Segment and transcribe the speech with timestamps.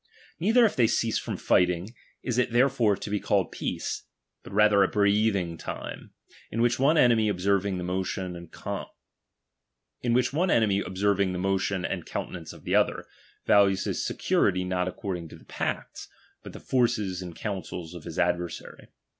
[0.39, 1.93] Neither if they cease from fighting,
[2.23, 4.01] is it therefore to be called peace;
[4.41, 6.09] but rather a breathing time,
[6.49, 8.87] in which one enemy observing the motion and coun
[11.35, 13.05] tenance of the other,
[13.45, 16.07] values his security not ac cording to the pacts,
[16.41, 18.87] but the forces and counsels of his adversary.